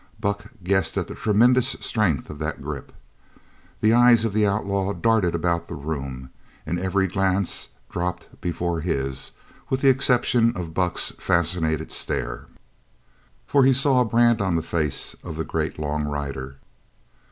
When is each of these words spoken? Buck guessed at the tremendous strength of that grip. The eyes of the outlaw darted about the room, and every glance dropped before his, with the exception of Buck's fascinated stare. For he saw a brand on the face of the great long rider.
Buck 0.19 0.51
guessed 0.63 0.97
at 0.97 1.05
the 1.05 1.13
tremendous 1.13 1.75
strength 1.79 2.31
of 2.31 2.39
that 2.39 2.59
grip. 2.59 2.91
The 3.81 3.93
eyes 3.93 4.25
of 4.25 4.33
the 4.33 4.47
outlaw 4.47 4.93
darted 4.93 5.35
about 5.35 5.67
the 5.67 5.75
room, 5.75 6.31
and 6.65 6.79
every 6.79 7.05
glance 7.05 7.69
dropped 7.87 8.27
before 8.41 8.81
his, 8.81 9.33
with 9.69 9.81
the 9.81 9.89
exception 9.89 10.57
of 10.57 10.73
Buck's 10.73 11.11
fascinated 11.19 11.91
stare. 11.91 12.47
For 13.45 13.63
he 13.63 13.73
saw 13.73 14.01
a 14.01 14.05
brand 14.05 14.41
on 14.41 14.55
the 14.55 14.63
face 14.63 15.13
of 15.23 15.37
the 15.37 15.43
great 15.45 15.77
long 15.77 16.05
rider. 16.05 16.57